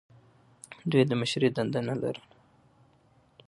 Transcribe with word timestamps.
دوی 0.89 1.01
یې 1.03 1.07
د 1.09 1.13
مشرۍ 1.21 1.49
دنده 1.55 1.79
نه 1.89 1.95
لرله. 2.01 2.23